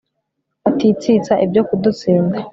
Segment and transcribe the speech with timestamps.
[0.63, 2.37] batitsitsa ibyo kudutsinda